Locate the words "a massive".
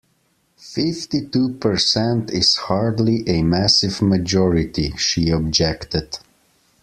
3.29-4.01